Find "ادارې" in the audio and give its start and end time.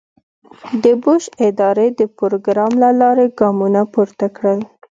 1.49-1.87